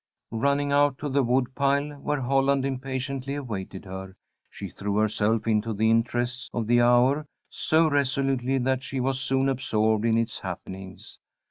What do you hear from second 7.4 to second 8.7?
so resolutely